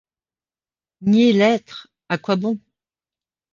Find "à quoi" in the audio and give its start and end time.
2.09-2.35